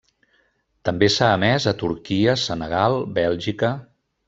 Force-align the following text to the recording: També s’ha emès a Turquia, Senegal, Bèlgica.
També 0.89 1.09
s’ha 1.15 1.27
emès 1.41 1.67
a 1.73 1.75
Turquia, 1.83 2.35
Senegal, 2.47 2.99
Bèlgica. 3.21 3.75